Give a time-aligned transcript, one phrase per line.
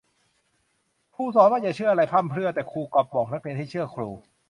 [1.15, 4.09] ครูสอนว่าอย่าเชื่ออะไรพร่ำเพรื่อ แต่ครูกลับบอกนักเรียนให้เชื่อครู